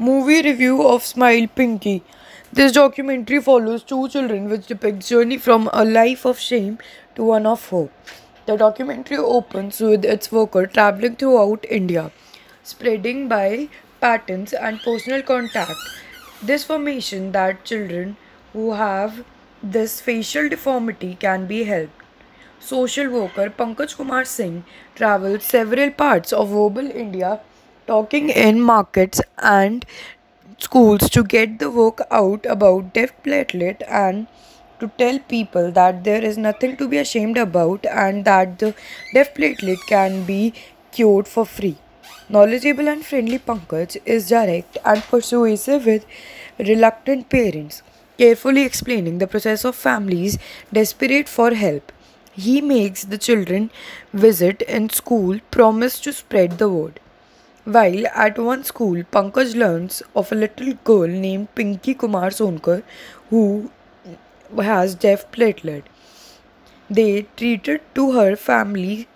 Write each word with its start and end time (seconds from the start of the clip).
Movie 0.00 0.42
review 0.42 0.86
of 0.86 1.04
Smile 1.04 1.48
Pinky. 1.48 2.04
This 2.52 2.70
documentary 2.70 3.40
follows 3.40 3.82
two 3.82 4.08
children 4.08 4.48
which 4.48 4.68
depicts 4.68 5.08
journey 5.08 5.38
from 5.38 5.68
a 5.72 5.84
life 5.84 6.24
of 6.24 6.38
shame 6.38 6.78
to 7.16 7.24
one 7.24 7.46
of 7.46 7.68
hope. 7.70 7.90
The 8.46 8.56
documentary 8.56 9.16
opens 9.16 9.80
with 9.80 10.04
its 10.04 10.30
worker 10.30 10.68
traveling 10.68 11.16
throughout 11.16 11.66
India, 11.68 12.12
spreading 12.62 13.26
by 13.26 13.70
patterns 14.00 14.52
and 14.52 14.80
personal 14.82 15.20
contact. 15.22 15.74
This 16.40 16.62
formation 16.62 17.32
that 17.32 17.64
children 17.64 18.16
who 18.52 18.74
have 18.74 19.24
this 19.64 20.00
facial 20.00 20.48
deformity 20.48 21.16
can 21.16 21.46
be 21.48 21.64
helped. 21.64 22.04
Social 22.60 23.10
worker 23.10 23.50
Pankaj 23.50 23.96
Kumar 23.96 24.24
Singh 24.24 24.64
traveled 24.94 25.42
several 25.42 25.90
parts 25.90 26.32
of 26.32 26.52
rural 26.52 26.88
India 26.88 27.40
talking 27.88 28.28
in 28.30 28.60
markets 28.60 29.20
and 29.38 29.84
schools 30.58 31.10
to 31.10 31.22
get 31.24 31.58
the 31.58 31.70
work 31.70 32.00
out 32.10 32.46
about 32.54 32.92
cleft 32.94 33.22
palate 33.24 33.82
and 33.88 34.26
to 34.80 34.88
tell 35.02 35.18
people 35.32 35.70
that 35.78 36.04
there 36.04 36.24
is 36.30 36.38
nothing 36.38 36.76
to 36.76 36.88
be 36.88 36.98
ashamed 36.98 37.36
about 37.36 37.86
and 38.04 38.24
that 38.24 38.58
the 38.58 38.74
cleft 39.10 39.36
palate 39.36 39.86
can 39.88 40.24
be 40.24 40.54
cured 40.92 41.26
for 41.28 41.44
free. 41.46 41.76
Knowledgeable 42.28 42.88
and 42.88 43.04
friendly 43.04 43.38
Pankaj 43.38 43.96
is 44.04 44.28
direct 44.28 44.78
and 44.84 45.02
persuasive 45.02 45.86
with 45.86 46.06
reluctant 46.58 47.28
parents, 47.30 47.82
carefully 48.18 48.62
explaining 48.62 49.18
the 49.18 49.26
process 49.26 49.64
of 49.64 49.74
families 49.74 50.38
desperate 50.72 51.28
for 51.28 51.54
help. 51.54 51.92
He 52.32 52.60
makes 52.60 53.04
the 53.04 53.18
children 53.18 53.70
visit 54.12 54.62
in 54.62 54.90
school, 54.90 55.40
promise 55.50 55.98
to 56.00 56.12
spread 56.12 56.58
the 56.58 56.68
word. 56.68 57.00
While 57.70 58.06
at 58.14 58.38
one 58.38 58.64
school, 58.64 59.02
Pankaj 59.12 59.54
learns 59.54 60.02
of 60.16 60.32
a 60.32 60.34
little 60.34 60.72
girl 60.84 61.06
named 61.06 61.54
Pinky 61.54 61.92
Kumar 61.92 62.30
Sonkar 62.30 62.82
who 63.28 63.70
has 64.56 64.94
cleft 64.94 65.30
palate. 65.32 65.84
They 66.88 67.26
treated 67.36 67.82
to 67.94 68.12
her 68.12 68.36
family 68.36 69.06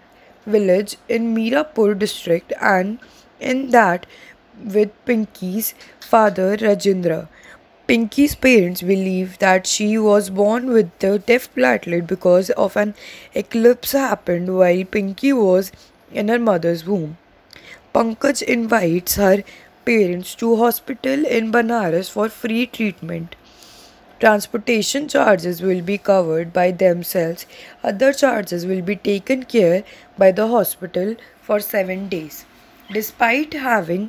village 0.45 0.99
in 1.09 1.35
Mirzapur 1.35 1.99
district 1.99 2.53
and 2.61 2.99
in 3.41 3.71
that 3.71 4.05
with 4.63 4.91
Pinky's 5.07 5.73
father 6.01 6.59
Rajendra. 6.59 7.29
Pinky's 7.87 8.35
parents 8.35 8.83
believe 8.83 9.39
that 9.39 9.67
she 9.67 9.97
was 9.97 10.29
born 10.29 10.67
with 10.67 10.91
the 10.99 11.19
cleft 11.27 11.55
palate 11.55 12.07
because 12.07 12.51
of 12.51 12.77
an 12.77 12.95
eclipse 13.35 13.93
happened 13.93 14.55
while 14.59 14.85
Pinky 14.85 15.33
was 15.33 15.73
in 16.13 16.29
her 16.29 16.39
mother's 16.39 16.85
womb. 16.85 17.17
Pankaj 17.95 18.41
invites 18.43 19.17
her 19.17 19.45
parents 19.85 20.35
to 20.37 20.57
hospital 20.57 21.27
in 21.27 21.53
Banaras 21.53 22.11
for 22.11 22.29
free 22.31 22.65
treatment. 22.65 23.37
Transportation 24.19 25.09
charges 25.09 25.61
will 25.61 25.83
be 25.83 25.99
covered 25.99 26.53
by 26.55 26.71
themselves. 26.71 27.45
Other 27.85 28.13
charges 28.15 28.65
will 28.65 28.81
be 28.81 28.97
taken 28.97 29.43
care 29.43 29.85
by 30.17 30.33
the 30.33 30.47
hospital 30.49 31.17
for 31.43 31.61
7 31.61 32.09
days. 32.09 32.47
Despite 32.91 33.53
having 33.53 34.09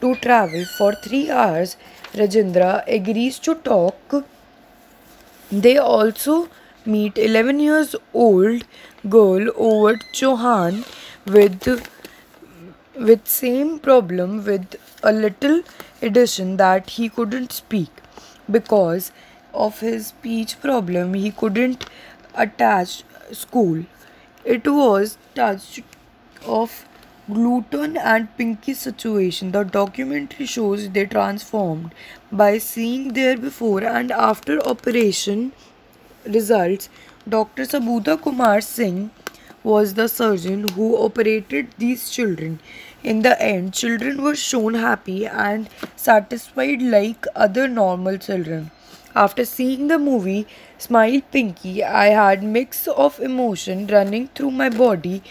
to 0.00 0.14
travel 0.16 0.64
for 0.78 0.94
3 0.94 1.30
hours, 1.30 1.76
Rajendra 2.14 2.82
agrees 2.86 3.38
to 3.40 3.56
talk. 3.56 4.24
They 5.50 5.76
also 5.76 6.48
meet 6.86 7.18
11 7.18 7.60
years 7.60 7.94
old 8.14 8.64
girl 9.08 9.50
over 9.56 9.96
Chauhan 10.14 10.84
with 11.26 11.66
with 12.98 13.28
same 13.28 13.78
problem 13.78 14.44
with 14.44 14.76
a 15.02 15.12
little 15.12 15.62
addition 16.02 16.56
that 16.56 16.90
he 16.90 17.08
couldn't 17.08 17.52
speak. 17.52 17.90
Because 18.50 19.12
of 19.52 19.80
his 19.80 20.08
speech 20.08 20.60
problem 20.60 21.14
he 21.14 21.30
couldn't 21.30 21.86
attach 22.34 23.02
school. 23.32 23.84
It 24.44 24.66
was 24.66 25.18
touched 25.34 25.82
of 26.46 26.84
gluten 27.30 27.96
and 27.96 28.34
pinky 28.36 28.74
situation. 28.74 29.52
The 29.52 29.64
documentary 29.64 30.46
shows 30.46 30.88
they 30.90 31.06
transformed 31.06 31.94
by 32.32 32.58
seeing 32.58 33.12
their 33.12 33.36
before 33.36 33.84
and 33.84 34.10
after 34.10 34.58
operation 34.66 35.52
results. 36.24 36.88
Dr 37.28 37.64
Subodh 37.64 38.22
Kumar 38.22 38.62
Singh 38.62 39.10
was 39.70 39.94
the 39.94 40.08
surgeon 40.08 40.68
who 40.70 40.88
operated 40.96 41.68
these 41.78 42.08
children. 42.10 42.58
In 43.02 43.22
the 43.22 43.34
end, 43.42 43.74
children 43.74 44.22
were 44.22 44.36
shown 44.36 44.74
happy 44.74 45.26
and 45.26 45.68
satisfied 45.96 46.82
like 46.82 47.26
other 47.34 47.68
normal 47.68 48.18
children. 48.18 48.70
After 49.14 49.44
seeing 49.44 49.88
the 49.88 49.98
movie 49.98 50.46
Smile 50.78 51.20
Pinky, 51.32 51.82
I 51.82 52.06
had 52.06 52.42
mix 52.42 52.86
of 52.86 53.18
emotion 53.20 53.86
running 53.88 54.28
through 54.28 54.52
my 54.52 54.68
body 54.70 55.22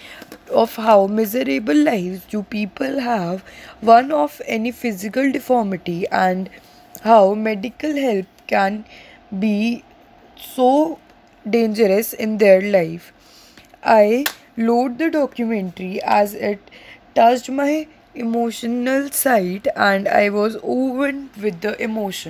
of 0.51 0.75
how 0.75 1.07
miserable 1.07 1.75
lives 1.75 2.25
do 2.25 2.43
people 2.43 2.99
have, 2.99 3.43
one 3.81 4.11
of 4.11 4.41
any 4.45 4.71
physical 4.71 5.31
deformity 5.31 6.07
and 6.07 6.49
how 7.03 7.33
medical 7.33 7.95
help 7.95 8.25
can 8.47 8.85
be 9.39 9.83
so 10.35 10.99
dangerous 11.49 12.13
in 12.13 12.37
their 12.39 12.61
life. 12.61 13.13
I 13.87 14.25
loved 14.57 14.99
the 14.99 15.09
documentary 15.09 16.01
as 16.03 16.33
it 16.33 16.59
touched 17.15 17.49
my 17.49 17.87
emotional 18.13 19.09
side 19.11 19.67
and 19.75 20.07
I 20.07 20.29
was 20.29 20.55
overwhelmed 20.57 21.35
with 21.37 21.61
the 21.61 21.81
emotion. 21.81 22.25